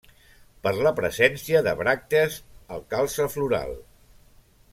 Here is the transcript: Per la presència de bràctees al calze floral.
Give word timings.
Per 0.67 0.71
la 0.87 0.93
presència 0.99 1.61
de 1.67 1.75
bràctees 1.83 2.39
al 2.77 2.83
calze 2.95 3.29
floral. 3.37 3.79